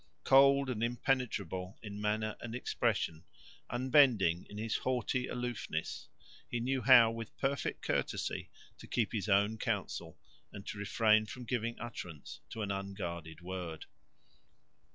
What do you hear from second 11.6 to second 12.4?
utterance